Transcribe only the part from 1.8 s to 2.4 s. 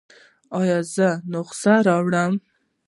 راوړم؟